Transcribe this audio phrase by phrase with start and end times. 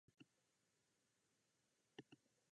[0.03, 0.25] たち
[2.07, 2.21] つてと